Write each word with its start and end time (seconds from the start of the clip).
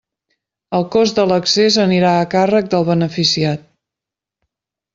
El 0.77 0.85
cost 0.95 1.19
de 1.21 1.25
l'accés 1.31 1.77
anirà 1.85 2.15
a 2.15 2.25
càrrec 2.33 2.73
del 2.73 2.89
beneficiat. 2.89 3.71